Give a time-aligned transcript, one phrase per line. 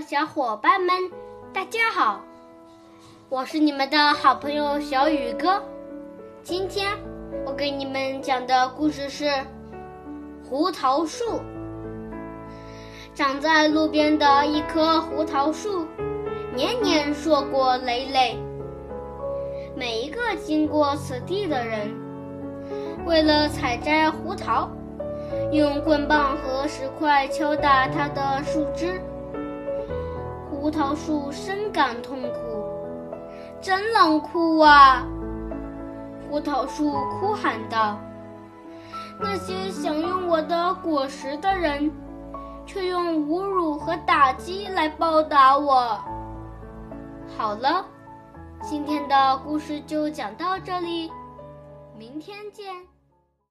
[0.00, 0.96] 小伙伴们，
[1.52, 2.22] 大家好！
[3.28, 5.62] 我是你们的好朋友小雨哥。
[6.42, 6.96] 今天
[7.44, 9.24] 我给你们讲的故事是
[10.48, 11.24] 《胡桃树》。
[13.14, 15.86] 长在路边的一棵胡桃树，
[16.54, 18.38] 年年硕果累累。
[19.76, 21.94] 每一个经过此地的人，
[23.04, 24.70] 为了采摘胡桃，
[25.52, 28.66] 用棍棒和石块敲打它的树。
[30.62, 32.38] 胡桃树深感痛苦，
[33.60, 35.04] 真冷酷啊！
[36.30, 37.98] 胡桃树哭喊道
[39.18, 41.90] ：“那些享用我的果实的人，
[42.64, 45.98] 却用侮辱和打击来报答我。”
[47.36, 47.84] 好了，
[48.62, 51.10] 今天的故事就讲到这里，
[51.98, 52.86] 明天见。